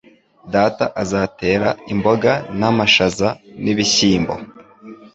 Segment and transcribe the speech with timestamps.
[0.53, 3.29] Data azatera imboga n'amashaza
[3.63, 4.33] n'ibishyimbo.